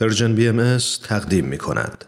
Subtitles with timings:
[0.00, 0.78] پرژن بی ام
[1.08, 2.04] تقدیم می کند.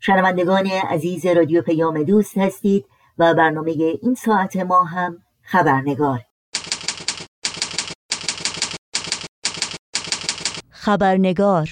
[0.00, 2.84] شنوندگان عزیز رادیو پیام دوست هستید
[3.18, 3.70] و برنامه
[4.02, 6.20] این ساعت ما هم خبرنگار.
[10.70, 11.68] خبرنگار.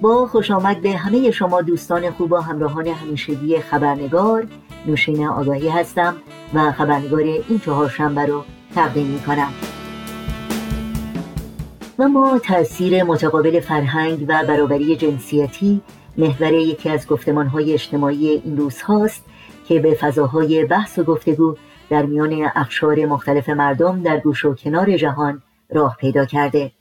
[0.00, 4.48] با خوش آمد به همه شما دوستان خوب و همراهان همیشگی خبرنگار.
[4.86, 6.16] نوشین آگاهی هستم
[6.54, 8.44] و خبرنگار این چهارشنبه رو
[8.74, 9.52] تقدیم می کنم
[11.98, 15.80] و ما تاثیر متقابل فرهنگ و برابری جنسیتی
[16.18, 19.24] محور یکی از گفتمانهای اجتماعی این روز هاست
[19.68, 21.56] که به فضاهای بحث و گفتگو
[21.90, 26.72] در میان اخشار مختلف مردم در گوش و کنار جهان راه پیدا کرده.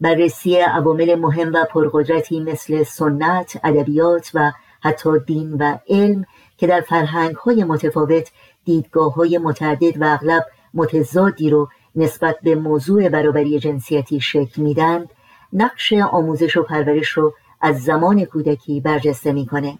[0.00, 6.24] بررسی عوامل مهم و پرقدرتی مثل سنت، ادبیات و حتی دین و علم
[6.56, 8.30] که در فرهنگ های متفاوت
[8.64, 15.06] دیدگاه های متعدد و اغلب متضادی رو نسبت به موضوع برابری جنسیتی شکل میدن
[15.52, 19.78] نقش آموزش و پرورش رو از زمان کودکی برجسته می‌کنه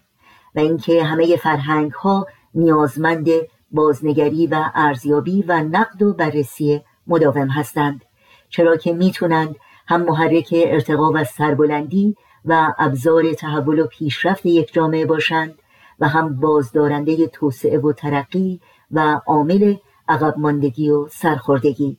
[0.55, 3.27] و اینکه همه فرهنگ ها نیازمند
[3.71, 8.05] بازنگری و ارزیابی و نقد و بررسی مداوم هستند
[8.49, 9.55] چرا که می‌تونند
[9.87, 15.59] هم محرک ارتقا و سربلندی و ابزار تحول و پیشرفت یک جامعه باشند
[15.99, 18.59] و هم بازدارنده توسعه و ترقی
[18.91, 19.75] و عامل
[20.09, 21.97] عقب ماندگی و سرخوردگی.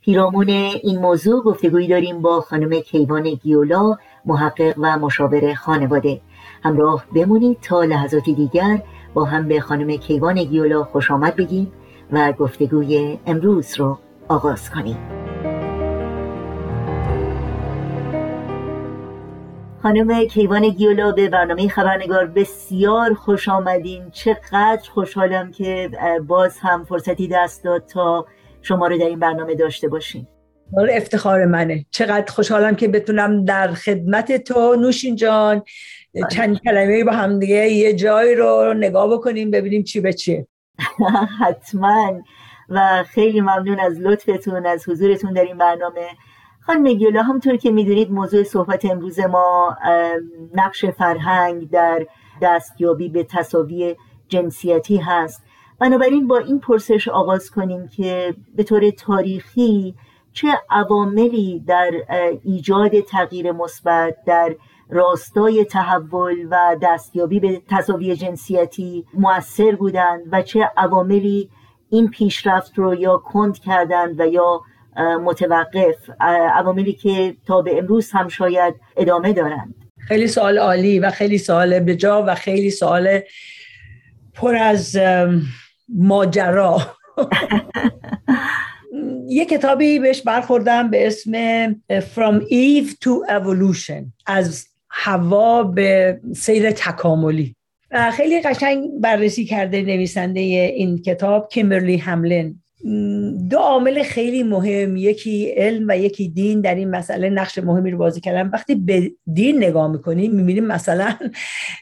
[0.00, 6.20] پیرامون این موضوع گفتگویی داریم با خانم کیوان گیولا محقق و مشاور خانواده.
[6.62, 8.82] همراه بمونید تا لحظاتی دیگر
[9.14, 11.72] با هم به خانم کیوان گیولا خوش آمد بگیم
[12.12, 15.27] و گفتگوی امروز رو آغاز کنیم.
[19.82, 24.10] خانم کیوان گیولا به برنامه خبرنگار بسیار خوش آمدین.
[24.10, 25.90] چقدر خوشحالم که
[26.26, 28.26] باز هم فرصتی دست داد تا
[28.62, 30.28] شما رو در این برنامه داشته باشیم.
[30.90, 31.86] افتخار منه.
[31.90, 35.62] چقدر خوشحالم که بتونم در خدمت تو نوشین جان
[36.30, 40.46] چند کلمه با هم دیگه یه جای رو نگاه بکنیم ببینیم چی به چیه.
[41.40, 42.22] حتما.
[42.68, 46.06] و خیلی ممنون از لطفتون از حضورتون در این برنامه.
[46.68, 49.76] خانم گیولا همونطور که می‌دونید موضوع صحبت امروز ما
[50.54, 52.06] نقش فرهنگ در
[52.42, 53.96] دستیابی به تصاوی
[54.28, 55.44] جنسیتی هست.
[55.78, 59.94] بنابراین با این پرسش آغاز کنیم که به طور تاریخی
[60.32, 61.90] چه عواملی در
[62.42, 64.56] ایجاد تغییر مثبت در
[64.90, 71.50] راستای تحول و دستیابی به تصاوی جنسیتی موثر بودند و چه عواملی
[71.90, 74.60] این پیشرفت رو یا کند کردند و یا
[74.96, 76.10] متوقف
[76.54, 79.74] عواملی که تا به امروز هم شاید ادامه دارند.
[79.98, 83.20] خیلی سوال عالی و خیلی سوال بجا و خیلی سوال
[84.34, 84.98] پر از
[85.88, 86.80] ماجرا.
[89.28, 91.32] یه کتابی بهش برخوردم به اسم
[91.90, 97.54] From Eve to Evolution از هوا به سیر تکاملی.
[98.12, 102.62] خیلی قشنگ بررسی کرده نویسنده این کتاب کیمبرلی هملین
[103.50, 107.98] دو عامل خیلی مهم یکی علم و یکی دین در این مسئله نقش مهمی رو
[107.98, 108.48] بازی کردن.
[108.48, 111.14] وقتی به دین نگاه می‌کنیم می‌بینیم مثلا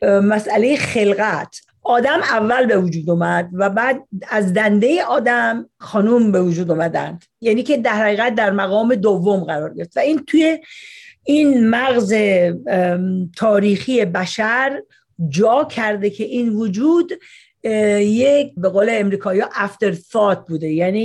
[0.03, 1.61] مسئله خلقت.
[1.83, 7.25] آدم اول به وجود اومد و بعد از دنده آدم خانوم به وجود اومدند.
[7.41, 9.97] یعنی که در حقیقت در مقام دوم قرار گرفت.
[9.97, 10.59] و این توی
[11.25, 12.15] این مغز
[13.37, 14.83] تاریخی بشر
[15.28, 17.13] جا کرده که این وجود
[18.00, 20.69] یک به قول امریکایی افتر thought بوده.
[20.69, 21.00] یعنی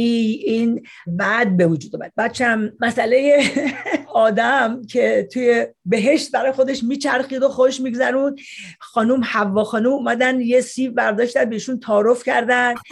[0.45, 2.11] این بعد به وجود اومد.
[2.17, 3.43] بچم مسئله
[4.13, 8.35] آدم که توی بهشت برای خودش میچرخید و خوش میگذرون
[8.79, 12.73] خانوم حوا خانوم اومدن یه سیب برداشتن بهشون تعارف کردن.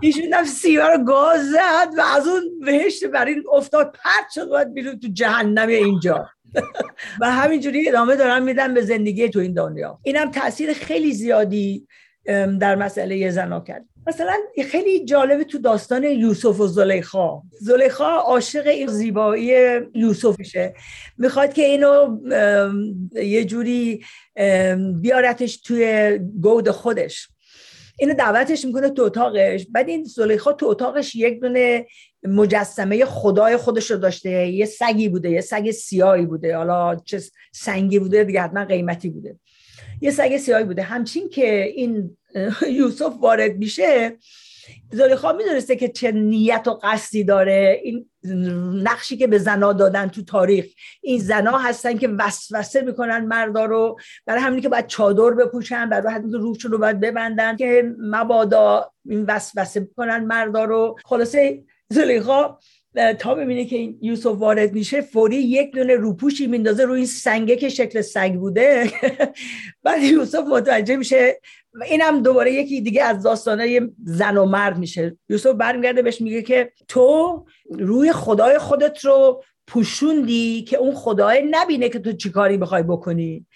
[0.00, 4.64] ایشون هم سیبا رو گاز زد و از اون بهشت برای افتاد پرد شد و
[4.64, 6.28] بیرون تو جهنم اینجا.
[7.20, 9.98] و همینجوری ادامه دارم میدم به زندگی تو این دنیا.
[10.02, 11.86] اینم تاثیر خیلی زیادی
[12.60, 14.36] در مسئله زنا کرد مثلا
[14.70, 17.42] خیلی جالبه تو داستان یوسف و زلیخا.
[17.60, 19.52] زلیخا عاشق این زیبایی
[19.94, 20.74] یوسفشه
[21.18, 22.18] می‌خواد که اینو
[23.14, 24.04] یه جوری
[25.00, 27.28] بیارتش توی گود خودش.
[28.00, 29.66] اینو دعوتش می‌کنه تو اتاقش.
[29.70, 31.86] بعد این زلیخا تو اتاقش یک دونه
[32.22, 34.30] مجسمه خدای خودش رو داشته.
[34.30, 36.56] یه سگی بوده یه سگ سیاهی بوده.
[36.56, 37.20] حالا چه
[37.52, 39.36] سنگی بوده دیگه حتما قیمتی بوده.
[40.00, 40.82] یه سگ سیاهی بوده.
[40.82, 42.16] همچین که این
[42.70, 44.16] یوسف وارد میشه
[44.92, 48.06] زلیخا می‌دونسته که چه نیت و قصدی داره؟ این
[48.82, 50.66] نقشی که به زنا دادن تو تاریخ.
[51.02, 53.96] این زنا هستن که وسوسه می‌کنن مردا رو.
[54.26, 58.92] برای همینی که باید چادر بپوشن برای همین که روشون رو باید ببندن که مبادا
[59.08, 60.96] این وسوسه می‌کنن مردا رو.
[61.04, 62.58] خلاصه زلیخا
[63.18, 67.68] تا ببینه که یوسف وارد میشه فوری یک دونه روپوشی میندازه روی این سنگه که
[67.68, 68.90] شکل سگ بوده.
[69.84, 71.40] بعد یوسف متوجه میشه
[71.86, 75.16] اینم دوباره یکی دیگه از داستانه زن و مرد میشه.
[75.28, 81.88] یوسف برمیگرده بهش میگه که تو روی خدای خودت رو پوشوندی که اون خدای نبینه
[81.88, 83.46] که تو چیکاری بخوای بکنی.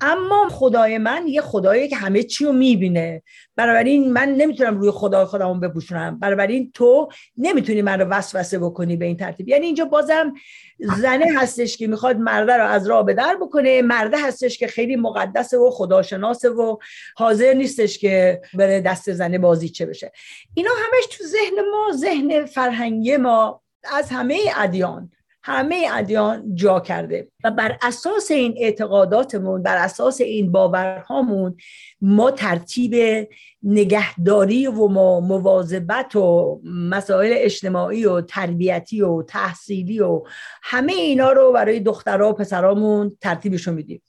[0.00, 3.22] اما خدای من یه خدایی که همه چی رو می‌بینه.
[3.56, 6.18] بنابراین من نمی‌تونم روی خدای خودمون بپوشونم.
[6.18, 9.48] بنابراین تو نمی‌تونی من رو وسوسه بکنی به این ترتیب.
[9.48, 10.34] یعنی اینجا بازم
[10.78, 13.82] زنه هستش که می‌خواد مرده رو از راه به در بکنه.
[13.82, 16.76] مرده هستش که خیلی مقدسه و خداشناسه و
[17.16, 20.12] حاضر نیستش که بره دست زنه بازی چه بشه.
[20.54, 25.10] اینا همش تو ذهن ما ذهن فرهنگی ما از همه ادیان.
[25.46, 31.56] همه ادیان جا کرده و بر اساس این اعتقاداتمون بر اساس این باورهامون
[32.00, 33.26] ما ترتیب
[33.62, 34.88] نگهداری و
[35.20, 40.22] مواظبت و مسائل اجتماعی و تربیتی و تحصیلی و
[40.62, 44.02] همه اینا رو برای دخترها و پسرامون ترتیبشون میدیم.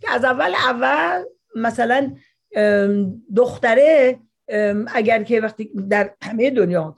[0.00, 1.24] که از اول اول
[1.54, 2.14] مثلا
[3.36, 4.18] دختره
[4.94, 6.96] اگر که وقتی در همه دنیا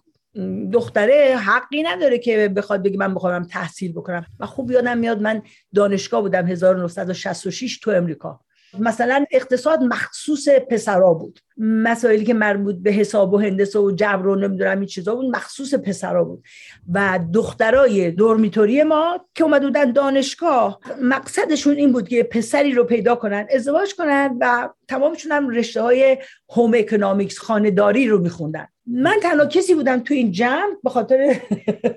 [0.73, 4.27] دختره حقی نداره که بخواد بگه من بخوام تحصیل بکنم.
[4.41, 5.43] و خوب یادم میاد من
[5.75, 8.41] دانشگاه بودم 1966 تو امریکا.
[8.79, 11.41] مثلا اقتصاد مخصوص پسرا بود.
[11.59, 15.75] مسائلی که مربوط به حساب و هندسه و جبر و نمی‌دونم این چیزا بود مخصوص
[15.75, 16.44] پسرا بود.
[16.93, 23.15] و دخترای دورمیتوری ما که اومد بودن دانشگاه مقصدشون این بود که پسری رو پیدا
[23.15, 26.19] کنن ازدواج کنن و تمامشون هم رشته های
[26.50, 28.67] هوم اکنامیکس خانداری رو میخوندن.
[28.93, 31.37] من تنها کسی بودم تو این جمع به خاطر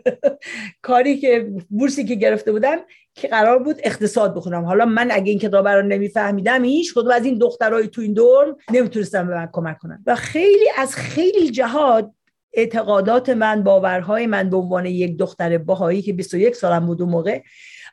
[0.82, 2.78] کاری که بورسی که گرفته بودم
[3.14, 4.66] که قرار بود اقتصاد بخونم.
[4.66, 8.56] حالا من اگه این کتاب رو نمیفهمیدم هیچ کدوم از این دخترای تو این دور
[8.72, 12.12] نمی‌تونستم به من کمک کنم و خیلی از خیلی جهات
[12.54, 17.42] اعتقادات من باورهای من به عنوان یک دختر باهایی که 21 سالم بود اون موقع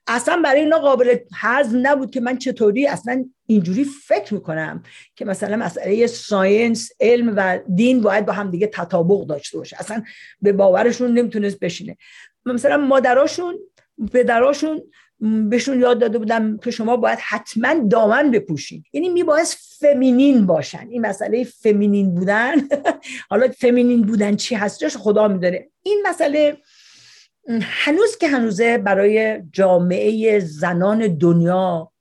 [0.07, 4.83] اصلا برای اینا قابل حزم نبود که من چطوری اصلا اینجوری فکر می‌کنم
[5.17, 9.77] که مثلا مسئله ساینس علم و دین باید با هم دیگه تطابق داشته باشه.
[9.81, 10.03] اصلا
[10.43, 11.97] به باورشون نمی‌تونست بشینه.
[12.47, 13.59] مثلا مادراشون
[14.13, 14.83] پدراشون
[15.21, 19.47] بهشون یاد داده بودم که شما باید حتما دامن بپوشید یعنی میباید
[19.81, 20.87] فمینین باشن.
[20.91, 22.55] این مسئله فمینین بودن
[23.31, 26.57] حالا فمینین بودن چی هستش خدا میداره این مسئله
[27.63, 31.93] هنوز که هنوزه برای جامعه زنان دنیا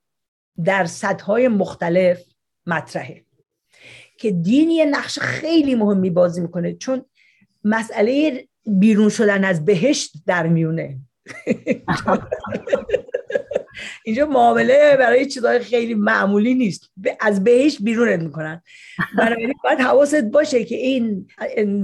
[0.64, 2.24] در سطحهای مختلف
[2.66, 3.26] مطرحه.
[4.18, 7.06] که دین یه نقش خیلی مهمی بازی می‌کنه چون
[7.64, 10.98] مسئله بیرون شدن از بهشت در میونه.
[14.06, 16.92] اینجا معامله برای چیزهای خیلی معمولی نیست.
[17.22, 18.62] از بهش بیرونت می‌کنن.
[19.18, 21.28] برای باید حواست باشه که این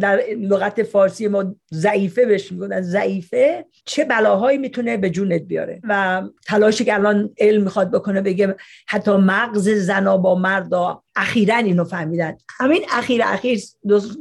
[0.02, 2.82] در لغت فارسی ما ضعیفه بهش میگن.
[2.82, 5.82] ضعیفه چه بلاهایی می‌تونه به جونت بیاره.
[5.84, 8.56] و تلاشی که الان علم می‌خواد بکنه بگه
[8.88, 12.38] حتی مغز زنا با مردا اخیرا اینو فهمیدن.
[12.60, 13.60] همین اخیر اخیر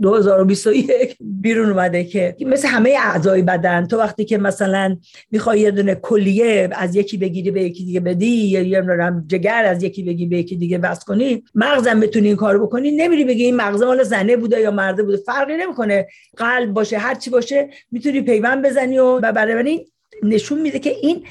[0.02, 4.96] 2021 بیرون اومده که مثل همه اعضای بدن تو وقتی که مثلا
[5.30, 8.84] می‌خوای یه دونه کلیه از یکی بگیری به یکی دیگه بدی یا یه
[9.26, 12.90] جگر از یکی بگی به یکی دیگه بس کنی مغزم بتونی این کارو بکنی.
[12.90, 15.16] نمیری بگی این مغز مال زنه بوده یا مرده بوده.
[15.16, 16.06] فرقی نمی‌کنه.
[16.36, 19.84] قلب باشه هر چی باشه می‌تونی پیوند بزنی و برای
[20.22, 21.24] نشون میده که این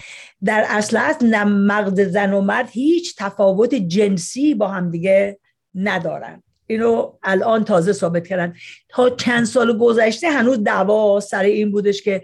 [0.45, 5.39] در اصل نه مغز زن و مرد هیچ تفاوت جنسی با هم دیگه
[5.75, 6.43] ندارن.
[6.67, 8.53] اینو الان تازه ثابت کردن.
[8.89, 12.21] تا چند سال گذشته هنوز دعوا سر این بودش که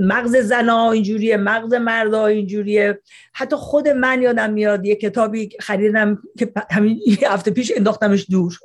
[0.00, 3.00] مغز زنا اینجوریه مغز مردا اینجوریه.
[3.32, 8.58] حتی خود من یادم میاد یه کتابی خریدم که همین هفته پیش انداختمش دور.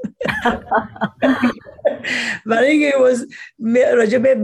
[2.45, 2.93] برای اینکه
[3.95, 4.35] راجع به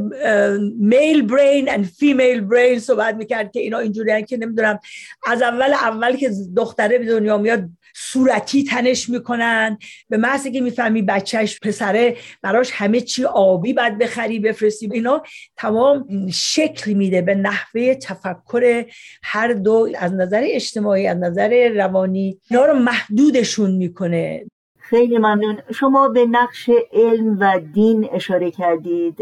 [0.80, 4.80] میل برین و فیمیل برین صحبت می‌کرد که اینا اینجوری که نمی‌دونم.
[5.28, 9.78] از اول اول که دختره به دنیا میاد صورتی تنش می‌کنن.
[10.10, 14.90] به محض که می‌فهمی بچهش پسره براش همه چی آبی باید بخری بفرستی.
[14.94, 15.22] اینا
[15.58, 18.86] تمام شکل میده به نحوه تفکر
[19.24, 22.40] هر دو از نظر اجتماعی از نظر روانی.
[22.52, 24.46] اینا رو محدودشون می‌کنه.
[24.80, 25.62] خیلی ممنون.
[25.74, 29.18] شما به نقش علم و دین اشاره کردید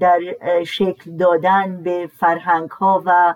[0.00, 0.20] در
[0.66, 3.34] شکل دادن به فرهنگ ها و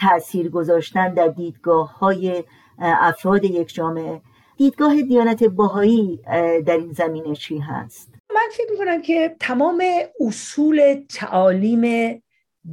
[0.00, 2.44] تاثیر گذاشتن در دیدگاه های
[2.80, 4.20] افراد یک جامعه
[4.56, 6.20] دیدگاه دیانت باهایی
[6.66, 9.82] در این زمینه چی هست؟ من فکر می‌کنم که تمام
[10.20, 12.14] اصول تعالیم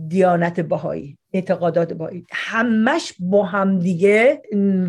[0.07, 4.41] دیانت باهایی اعتقادات باهایی همش با هم دیگه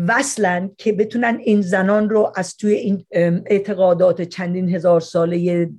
[0.07, 3.05] وصلن که بتونن این زنان رو از توی این
[3.45, 5.69] اعتقادات چندین هزار ساله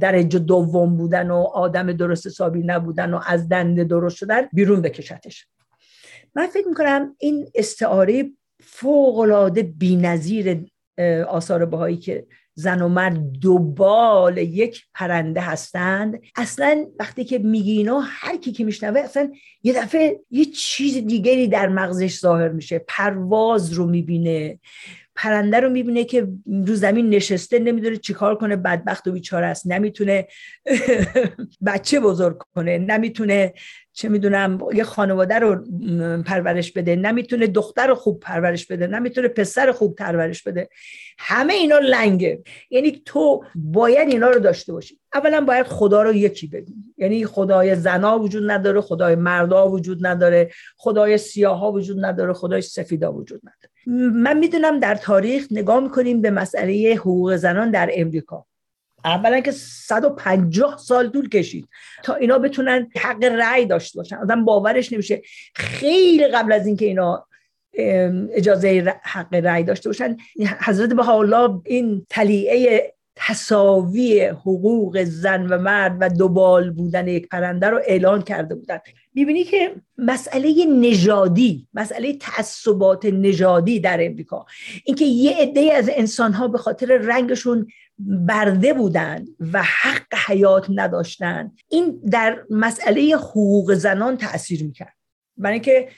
[0.00, 5.46] درجه دوم بودن و آدم درست حسابی نبودن و از دنده درست شدن بیرون بکشتش
[6.34, 8.30] من فکر می‌کنم این استعاره
[8.66, 10.66] فوقلاده بی نظیر
[11.28, 16.20] آثار بهایی که زن و مرد دوبال یک پرنده هستند.
[16.36, 19.32] اصلا وقتی که میگی اینا هر کی که میشنوه اصلا
[19.62, 22.84] یه دفعه یه چیز دیگری در مغزش ظاهر میشه.
[22.88, 24.58] پرواز رو می‌بینه.
[25.16, 29.66] پرنده رو می‌بینه که رو زمین نشسته نمی‌دونه چیکار کنه بدبخت و بیچاره است.
[29.66, 30.26] نمی‌تونه
[31.66, 33.52] بچه بزرگ کنه نمی‌تونه
[33.92, 35.64] چه می‌دونم یه خانواده رو
[36.22, 40.68] پرورش بده نمی‌تونه دختر رو خوب پرورش بده نمی‌تونه پسر خوب پرورش بده.
[41.18, 42.42] همه اینا لنگه.
[42.70, 44.98] یعنی تو باید اینا رو داشته باشی.
[45.14, 50.50] اولا باید خدا رو یکی ببینی یعنی خدای زنا وجود نداره خدای مردا وجود نداره
[50.76, 53.75] خدای سیاها وجود نداره خدای سفیدا وجود نداره.
[53.86, 58.46] من می‌دونم در تاریخ نگاه می‌کنیم به مسئله حقوق زنان در امریکا.
[59.04, 61.68] اولا که 150 سال طول کشید
[62.02, 64.16] تا اینا بتونن حق رأی داشته باشن.
[64.16, 65.22] آدم باورش نمیشه.
[65.54, 67.26] خیلی قبل از اینکه اینا
[68.32, 70.16] اجازه حق رأی داشته باشن
[70.60, 77.66] حضرت به الله این تلیعه تصاوی حقوق زن و مرد و دوبال بودن یک پرنده
[77.66, 78.78] رو اعلان کرده بودن.
[79.14, 84.46] می‌بینی که مسئله نژادی مسئله تعصبات نژادی در امریکا.
[84.84, 87.66] اینکه یه عده از انسانها به خاطر رنگشون
[87.98, 94.96] برده بودن و حق حیات نداشتن این در مسئله حقوق زنان تاثیر می‌کرد.
[95.36, 95.88] برای اینکه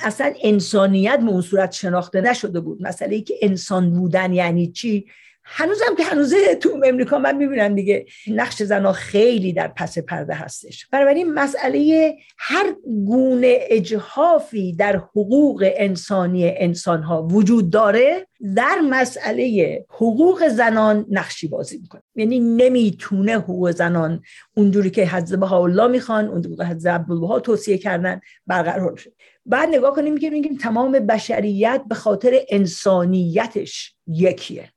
[0.00, 2.82] اصلا انسانیت به اون صورت شناخته نشده بود.
[2.82, 5.06] مسئله ای که انسان بودن یعنی چی؟
[5.44, 10.86] هنوزم که هنوزه تو امریکا من می‌بینم دیگه نقش زنها خیلی در پس پرده هستش.
[10.86, 12.74] بنابراین مسئله هر
[13.06, 22.02] گونه اجهافی در حقوق انسانی انسانها وجود داره در مسئله حقوق زنان نقشی بازی می‌کنه.
[22.14, 24.22] یعنی نمی‌تونه حقوق زنان
[24.56, 29.12] اونجوری که حضرت الله می‌خوان اونجوری که حضرت عبدالبها توصیه کردن برقرار شد
[29.46, 34.68] بعد نگاه کنیم که میگیم تمام بشریت به خاطر انسانیتش یکیه.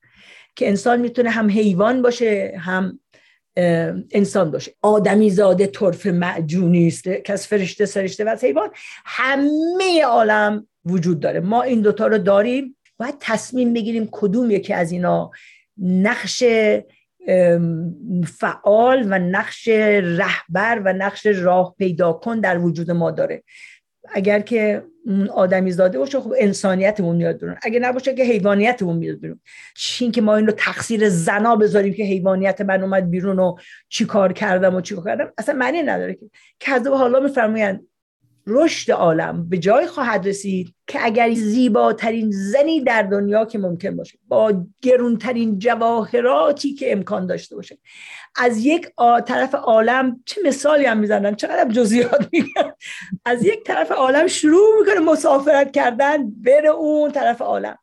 [0.57, 2.99] که انسان می‌تونه هم حیوان باشه هم
[4.11, 4.71] انسان باشه.
[4.81, 8.69] آدمی زاده طرف معجونی است که از فرشته سرشته و از حیوان.
[9.05, 11.39] همه عالم وجود داره.
[11.39, 12.77] ما این دوتا رو داریم.
[12.97, 15.31] باید تصمیم بگیریم کدوم یکی از اینا
[15.77, 16.43] نقش
[18.39, 19.67] فعال و نقش
[20.03, 23.43] رهبر و نقش راه پیدا کن در وجود ما داره.
[24.13, 24.83] اگر که
[25.33, 27.55] آدمی زاده باشه خب انسانیتمون میاد بیرون.
[27.61, 29.39] اگه نباشه که حیوانیتمون میاد بیرون.
[29.75, 33.55] چین که ما این رو تقصیر زنا بذاریم که حیوانیت من اومد بیرون و
[33.89, 36.29] چی کار کردم و چی کار کردم؟ اصلا معنی نداره که.
[36.59, 37.87] کذب حالا میفرمایند
[38.47, 44.19] رشد عالم به جای خواهد رسید که اگر زیباترین زنی در دنیا که ممکن باشه
[44.27, 47.77] با گرونترین جواهراتی که امکان داشته باشه.
[48.35, 48.89] از یک
[49.25, 52.71] طرف عالم چه مثالی هم می‌زنن؟ چقدر جزئیات میگن؟
[53.25, 57.77] از یک طرف عالم شروع می‌کنه مسافرت کردن بره اون طرف عالم.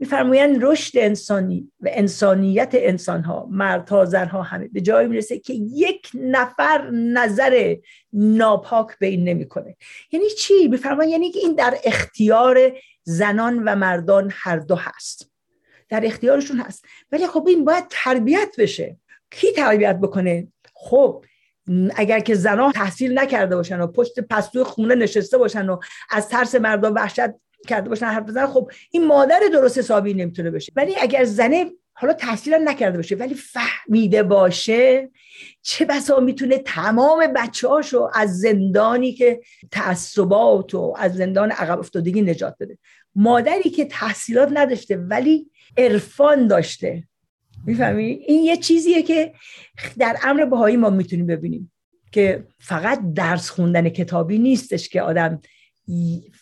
[0.00, 6.10] میفرمایند رشد انسانی و انسانیت انسان ها مردها زنها همه به جایی می‌رسه که یک
[6.14, 7.76] نفر نظر
[8.12, 9.76] ناپاک به این نمی‌کنه.
[10.12, 15.30] یعنی چی؟ میفرمایند یعنی که این در اختیار زنان و مردان هر دو هست.
[15.88, 16.84] در اختیارشون هست.
[17.12, 18.96] ولی خب این باید تربیت بشه.
[19.30, 21.24] کی تربیت بکنه؟ خب
[21.96, 25.76] اگر که زنان تحصیل نکرده باشن و پشت پستوی خونه نشسته باشن و
[26.10, 27.30] از ترس مردم وحشت
[27.68, 28.46] کرده باشن حرف بزنن.
[28.46, 30.72] خب این مادر درست حسابی نمی‌تونه بشه.
[30.76, 35.10] ولی اگر زنه حالا تحصیل نکرده باشه ولی فهمیده باشه
[35.62, 37.68] چه بسا می‌تونه تمام بچه
[38.14, 39.40] از زندانی که
[39.70, 42.78] تعصبات و از زندان عقب افتادگی نجات بده.
[43.14, 47.04] مادری که تحصیلات نداشته ولی عرفان داشته.
[47.66, 49.32] می‌فهمی؟ این یه چیزیه که
[49.98, 51.72] در امر بهایی ما می‌تونیم ببینیم
[52.12, 55.40] که فقط درس خوندن کتابی نیستش که آدم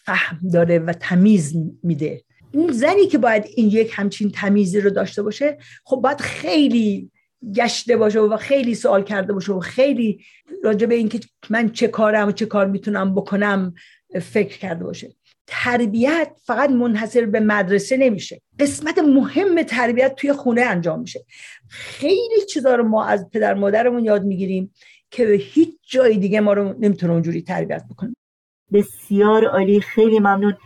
[0.04, 2.22] فهم داره و تمیز میده.
[2.52, 7.10] این زنی که باید این یک همچین تمیزی رو داشته باشه خب باید خیلی
[7.54, 10.24] گشته باشه و خیلی سوال کرده باشه و خیلی
[10.64, 13.74] راجع به اینکه من چه کارم و چه کار می‌تونم بکنم
[14.22, 15.14] فکر کرده باشه.
[15.46, 18.40] تربیت فقط منحصر به مدرسه نمیشه.
[18.58, 21.24] قسمت مهم تربیت توی خونه انجام میشه.
[21.68, 24.74] خیلی چیزا رو ما از پدر مادرمون یاد می‌گیریم
[25.10, 28.14] که به هیچ جای دیگه ما رو نمی‌تونه اونجوری تربیت بکنه.
[28.72, 30.56] بسیار عالی خیلی ممنون.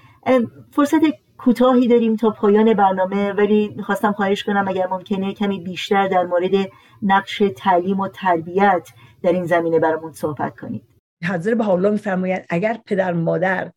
[0.73, 1.01] فرصت
[1.39, 6.69] کوتاهی داریم تا پایان برنامه ولی می‌خواستم خواهش کنم اگر ممکنه کمی بیشتر در مورد
[7.03, 8.89] نقش تعلیم و تربیت
[9.23, 10.83] در این زمینه برامون صحبت کنید.
[11.29, 13.73] حضرت حالا میفرمایند اگر پدر مادر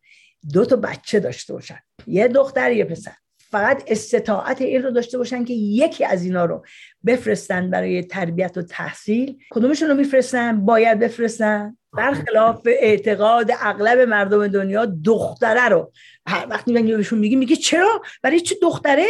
[0.52, 3.12] دو تا بچه داشته باشن یه دختر یه پسر
[3.50, 6.64] فقط استطاعت این رو داشته باشن که یکی از اینا رو
[7.06, 14.86] بفرستن برای تربیت و تحصیل کدومشون رو میفرستن؟ باید بفرستن؟ برخلاف اعتقاد اغلب مردم دنیا
[15.04, 15.92] دختره رو.
[16.50, 19.06] وقتی من بهشون میگی میگه چرا؟ برای چه دختره؟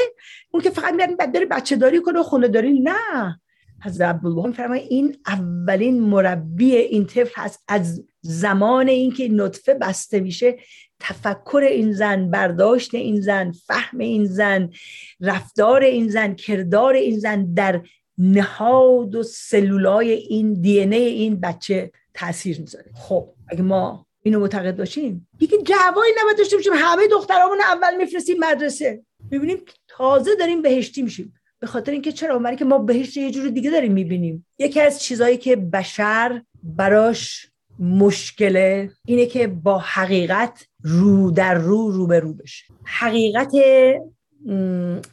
[0.51, 3.41] اون که فقط میاد بره بچه داری کنه و خونه داری؟ نه.
[3.85, 7.65] حضرت عبدالله فرمای این اولین مربی این طفل هست.
[7.69, 10.57] از زمان اینکه نطفه بسته میشه
[11.01, 14.71] تفکر این زن برداشت این زن فهم این زن
[15.21, 17.83] رفتار این زن کردار این زن در
[18.19, 21.91] نهاد و سلولای این دی این بچه.
[22.17, 22.91] تاثیر می‌ذاره.
[22.95, 26.73] خب اگه ما اینو معتقد باشیم دیگه جوایی نباید داشته باشیم.
[26.77, 29.03] همه دخترامون اول میفرستیم مدرسه.
[29.31, 29.59] می‌بینیم
[29.89, 31.35] تازه داریم بهشتی میشیم.
[31.61, 34.47] به خاطر اینکه چرا؟ برای که ما بهشت یه جور دیگه داریم می‌بینیم.
[34.59, 42.07] یکی از چیزهایی که بشر براش مشکله اینه که با حقیقت رو در رو رو
[42.07, 42.65] به رو بشه.
[42.85, 43.53] حقیقت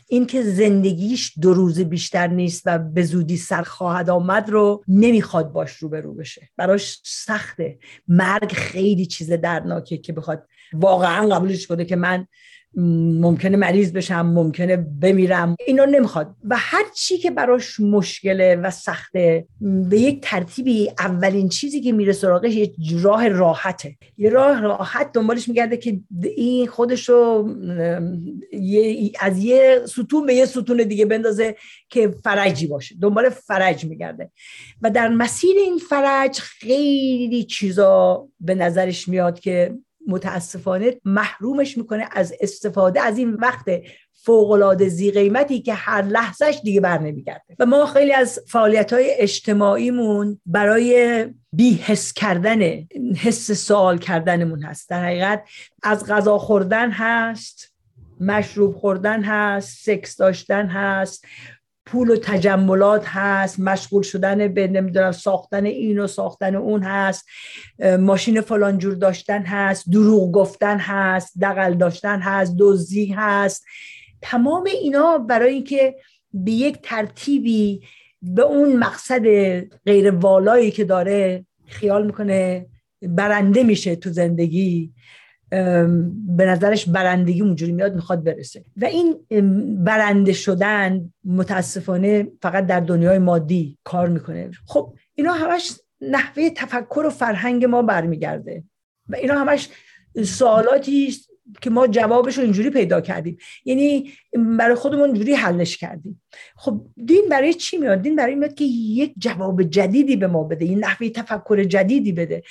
[0.07, 5.51] این که زندگیش دو روز بیشتر نیست و به زودی سر خواهد آمد رو نمی‌خواد
[5.51, 6.49] باش رو به رو بشه.
[6.57, 7.79] براش سخته.
[8.07, 12.27] مرگ خیلی چیز درناکه که بخواد واقعا قبولش کنه که من
[12.75, 15.55] ممکنه مریض بشم ممکنه بمیرم.
[15.67, 16.35] اینا نمی‌خواد.
[16.43, 22.13] و هر چی که براش مشکله و سخته به یک ترتیبی اولین چیزی که میره
[22.13, 23.95] سراغش یه راه راحته.
[24.17, 25.99] یه راه راحت دنبالش میگرده که
[26.35, 27.49] این خودشو
[29.19, 31.55] از یه ستون به یه ستون دیگه بندازه
[31.89, 32.95] که فرجی باشه.
[33.01, 34.31] دنبال فرج میگرده.
[34.81, 39.75] و در مسیر این فرج خیلی چیزا به نظرش میاد که
[40.07, 43.65] متاسفانه محرومش می‌کنه از استفاده از این وقت
[44.25, 49.11] فوقالعاده زی قیمتی که هر لحظهش دیگه بر نمیگرده و ما خیلی از فعالیت های
[49.17, 52.61] اجتماعیمون برای بی حس کردن
[53.15, 54.89] حس سوال کردنمون هست.
[54.89, 55.43] در حقیقت
[55.83, 57.73] از غذا خوردن هست
[58.19, 61.25] مشروب خوردن هست سکس داشتن هست.
[61.93, 67.25] پول و تجملات هست مشغول شدن به نمی‌دونم ساختن این و ساختن اون هست
[67.99, 73.65] ماشین فلان جور داشتن هست دروغ گفتن هست دقل داشتن هست دزدی هست.
[74.21, 75.95] تمام اینا برای اینکه
[76.33, 77.81] به یک ترتیبی
[78.21, 79.25] به اون مقصد
[79.85, 82.65] غیر والایی که داره خیال می‌کنه
[83.01, 84.93] برنده میشه تو زندگی.
[86.27, 88.65] به نظرش برندگی اونجوری میاد می‌خواد برسه.
[88.77, 89.15] و این
[89.83, 94.51] برنده شدن متاسفانه فقط در دنیای مادی کار می‌کنه.
[94.65, 98.63] خب اینا همش نحوه تفکر و فرهنگ ما برمیگرده.
[99.09, 99.69] و اینا همش
[100.23, 101.15] سوالاتی
[101.61, 103.37] که ما جوابش رو اینجوری پیدا کردیم.
[103.65, 104.11] یعنی
[104.57, 106.21] برای خودمون اینجوری حلش کردیم.
[106.55, 110.65] خب دین برای چی میاد؟ دین برای میاد که یک جواب جدیدی به ما بده
[110.65, 112.43] این نحوه تفکر جدیدی بده.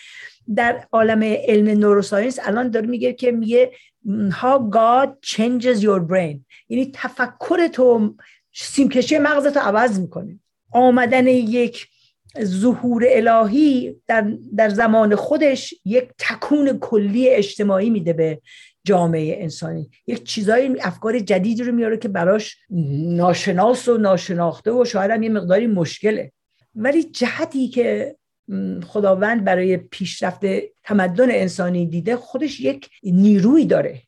[0.55, 3.73] در عالم علم نوروساینس الان داره میگه که میگه
[4.31, 6.39] how God changes your brain.
[6.69, 8.15] یعنی تفکر تو
[8.55, 10.39] سیمکشی مغزت رو عوض می‌کنه.
[10.73, 11.87] آمدن یک
[12.41, 18.41] ظهور الهی در, در زمان خودش یک تکون کلی اجتماعی میده به
[18.85, 19.91] جامعه انسانی.
[20.07, 22.57] یک چیزای افکار جدیدی رو میاره که براش
[23.17, 26.33] ناشناس و ناشناخته و شاید هم یه مقداری مشکله.
[26.75, 28.17] ولی جهتی که
[28.87, 30.41] خداوند برای پیشرفت
[30.85, 34.03] تمدن انسانی دیده خودش یک نیروی داره.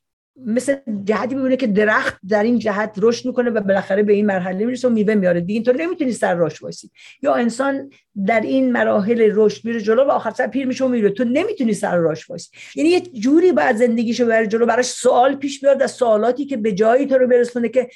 [0.47, 4.65] مثل جهتی می‌بینه که درخت در این جهت رشد می‌کنه و بالاخره به این مرحله
[4.65, 5.41] می‌رسه و میوه میاره.
[5.41, 6.91] دیگه اینطور نمی‌تونی سر راش وایسی.
[7.23, 7.91] یا انسان
[8.27, 11.11] در این مراحل رشد میره جلو و آخر سر پیر میشه و میره.
[11.11, 12.51] تو نمی‌تونی سر راش وایسی.
[12.75, 14.67] یعنی یه جوری باید زندگیشو بره جلو.
[14.67, 17.89] براش سوال پیش بیاد از سوالاتی که به جایی تو رو برسونه که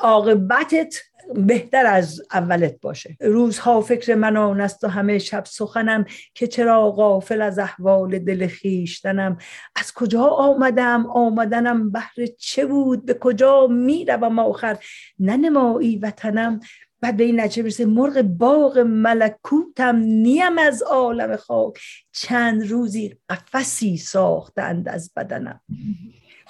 [0.00, 0.96] عاقبتت
[1.34, 3.16] بهتر از اولت باشه.
[3.20, 9.38] روزها فکر من است و همه شب سخنم که چرا غافل از احوال دل خیشتنم
[9.76, 14.78] از کجا آمدم؟ آمدنم بهر چه بود؟ به کجا می‌روم آخر؟
[15.18, 16.60] ننمایی وطنم.
[17.00, 19.96] بعد به این نچه برسه مرغ باغ ملکوتم.
[19.96, 21.78] نیم از عالم خاک.
[22.12, 25.60] چند روزی قفسی ساختند از بدنم.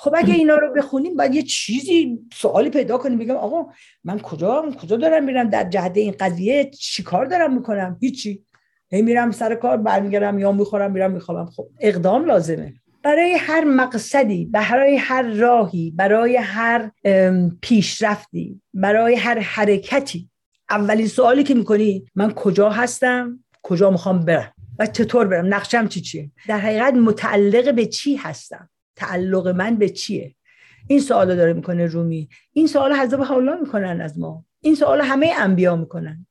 [0.02, 3.72] خب اگه اینا رو بخونیم باید یه چیزی سوالی پیدا کنیم بگم آقا
[4.04, 8.44] من کجا کجا دارم میرم در جهت این قضیه؟ چیکار دارم می‌کنم؟ هیچی.
[8.90, 11.46] هی میرم سر کار برمیگردم یا می‌خورم میرم میخوابم.
[11.46, 12.74] خب اقدام لازمه.
[13.02, 16.90] برای هر مقصدی برای هر راهی برای هر
[17.62, 20.28] پیشرفتی برای هر حرکتی
[20.70, 26.00] اولین سوالی که می‌کنی من کجا هستم؟ کجا می‌خوام برم؟ و چطور برم؟ نقشم چی
[26.00, 30.34] چیه؟ در حقیقت متعلق به چی هستم؟ تعلق من به چیه؟
[30.88, 32.28] این سوال داره می‌کنه رومی.
[32.52, 34.44] این سوال حضرت حالا می‌کنن از ما.
[34.60, 36.26] این سوال همه انبیا می‌کنن.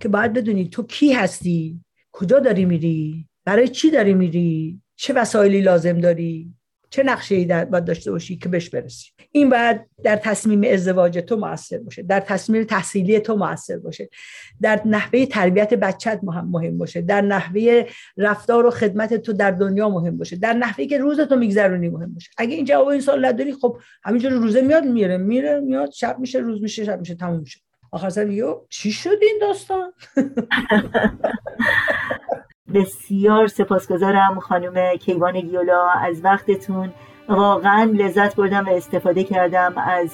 [0.00, 1.80] که باید بدونی تو کی هستی؟
[2.12, 6.54] کجا داری میری؟ برای چی داری میری؟ چه وسایلی لازم داری؟
[6.92, 11.36] چه نقشه ای باید داشته باشی که بهش برسی؟ این باید در تصمیم ازدواج تو
[11.36, 14.08] موثر باشه در تصمیم تحصیلی تو موثر باشه
[14.60, 17.84] در نحوه تربیت بچت مهم مهم باشه در نحوه
[18.16, 22.14] رفتار و خدمت تو در دنیا مهم باشه در نحوه که روز تو میگذرونی مهم
[22.14, 22.30] باشه.
[22.38, 26.38] اگه این جواب این سوال نداری خب همینجوری روزه میاد میره میره میاد شب میشه
[26.38, 27.60] روز میشه شب میشه تموم میشه.
[27.92, 29.92] آخر سر چی شد این داستان؟
[32.74, 36.92] بسیار سپاسگزارم خانم کیوان گیولا از وقتتون.
[37.28, 40.10] واقعا لذت بردم و استفاده کردم از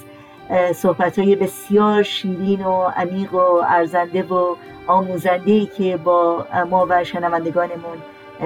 [0.76, 7.04] صحبت های بسیار شیرین و عمیق و ارزنده و آموزنده ای که با ما و
[7.04, 7.98] شنوندگانمون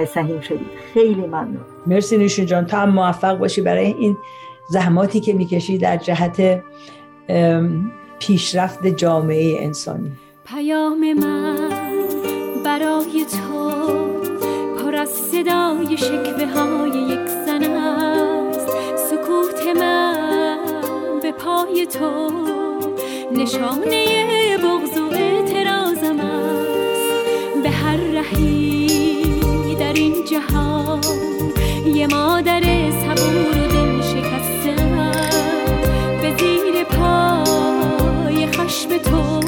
[0.07, 0.69] سهیم شدید.
[0.93, 1.65] خیلی ممنون.
[1.87, 2.65] مرسی نوشین جان.
[2.65, 4.17] تا هم موفق باشی برای این
[4.69, 6.63] زحماتی که می‌کشی در جهت
[8.19, 10.11] پیشرفت جامعه انسانی.
[10.45, 11.69] پیام من
[12.65, 14.02] برای تو
[15.13, 18.67] صدای شکوه های یک زن است.
[18.95, 22.31] سکوت من به پای تو.
[23.31, 27.63] نشانه بغض و اعتراضم است.
[27.63, 31.01] به هر رهی در این جهان
[31.85, 34.75] یه مادر صبور و دل شکسته
[36.21, 39.39] به زیر پای خشم تو.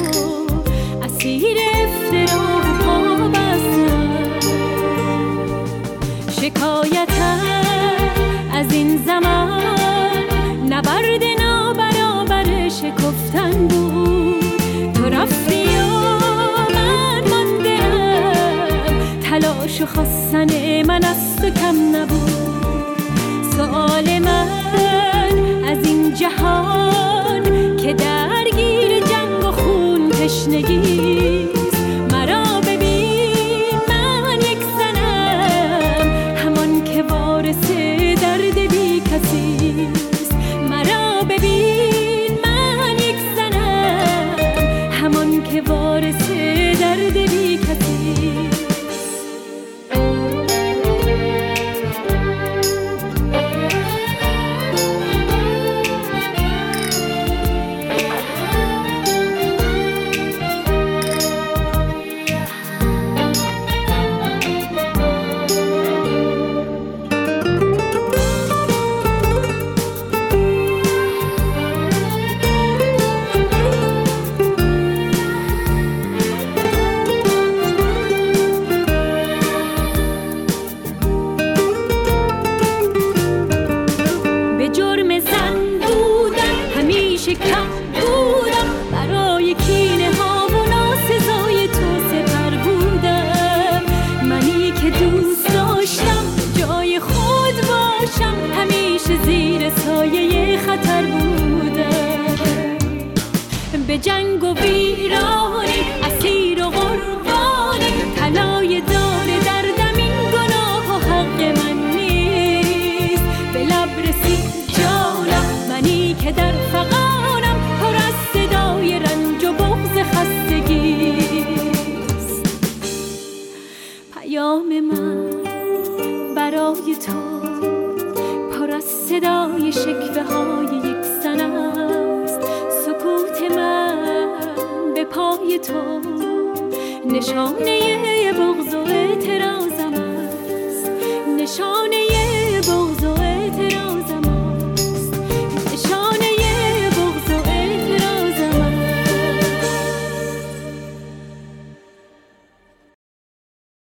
[1.02, 2.55] اسیر افترا
[6.56, 7.40] شکایتم
[8.52, 9.62] از این زمان
[10.68, 14.92] نبرد نابرابر شکفتن بود.
[14.94, 15.88] تو رفتی و
[16.74, 19.20] من ماندم.
[19.20, 22.96] تلاش و خواستن من از تو کم نبود.
[23.56, 24.48] سوال من
[25.68, 31.55] از این جهان که درگیر جنگ و خون تشنگی